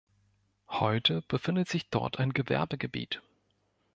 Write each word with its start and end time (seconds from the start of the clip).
Heute 0.69 1.21
befindet 1.27 1.67
sich 1.69 1.91
dort 1.91 2.17
ein 2.17 2.33
Gewerbegebiet. 2.33 3.21